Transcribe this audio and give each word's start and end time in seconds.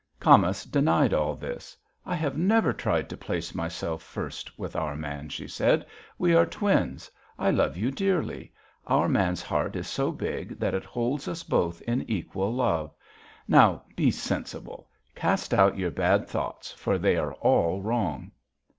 Camas 0.19 0.63
denied 0.65 1.13
all 1.13 1.35
this. 1.35 1.77
'I 2.07 2.15
have 2.15 2.35
never 2.35 2.73
tried 2.73 3.07
to 3.07 3.15
place 3.15 3.53
myself 3.53 4.01
first 4.01 4.57
with 4.57 4.75
our 4.75 4.95
man,' 4.95 5.29
she 5.29 5.47
said. 5.47 5.85
'We 6.17 6.33
are 6.33 6.45
twins; 6.47 7.11
I 7.37 7.51
love 7.51 7.77
you 7.77 7.91
dearly; 7.91 8.51
our 8.87 9.07
man's 9.07 9.43
heart 9.43 9.75
is 9.75 9.87
so 9.87 10.11
big 10.11 10.57
that 10.57 10.73
it 10.73 10.85
holds 10.85 11.27
us 11.27 11.43
both 11.43 11.83
in 11.83 12.01
equal 12.09 12.51
love. 12.51 12.91
Now, 13.47 13.83
be 13.95 14.09
sensible! 14.09 14.89
Cast 15.13 15.53
out 15.53 15.77
your 15.77 15.91
bad 15.91 16.27
thoughts 16.27 16.71
for 16.73 16.97
they 16.97 17.15
are 17.17 17.33
all 17.33 17.79
wrong.' 17.83 18.31